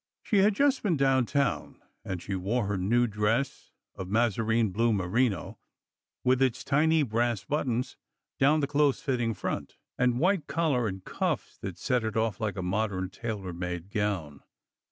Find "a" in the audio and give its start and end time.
12.55-12.63